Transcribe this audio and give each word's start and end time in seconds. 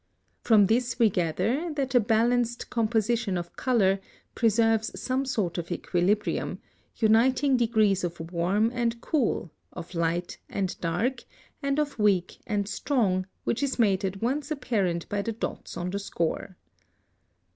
From 0.41 0.65
this 0.65 0.97
we 0.97 1.11
gather 1.11 1.71
that 1.75 1.93
a 1.93 1.99
balanced 1.99 2.71
composition 2.71 3.37
of 3.37 3.55
color 3.55 3.99
preserves 4.33 4.99
some 4.99 5.25
sort 5.27 5.59
of 5.59 5.71
equilibrium, 5.71 6.57
uniting 6.95 7.55
degrees 7.55 8.03
of 8.03 8.19
warm 8.33 8.71
and 8.73 8.99
cool, 8.99 9.51
of 9.71 9.93
light 9.93 10.39
and 10.49 10.75
dark, 10.81 11.23
and 11.61 11.77
of 11.77 11.99
weak 11.99 12.39
and 12.47 12.67
strong, 12.67 13.27
which 13.43 13.61
is 13.61 13.77
made 13.77 14.03
at 14.03 14.23
once 14.23 14.49
apparent 14.49 15.07
by 15.07 15.21
the 15.21 15.33
dots 15.33 15.77
on 15.77 15.91
the 15.91 15.99
score. 15.99 16.57